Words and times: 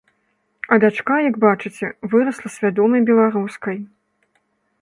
А 0.75 0.77
дачка, 0.83 1.15
як 1.29 1.35
бачыце, 1.43 1.87
вырасла 2.13 2.49
свядомай 2.57 3.01
беларускай. 3.11 3.77